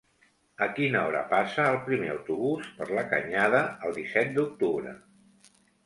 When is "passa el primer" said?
1.33-2.09